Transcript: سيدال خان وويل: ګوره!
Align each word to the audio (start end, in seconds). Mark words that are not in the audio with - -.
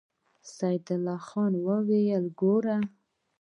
سيدال 0.53 1.05
خان 1.27 1.53
وويل: 1.67 2.25
ګوره! 2.39 2.77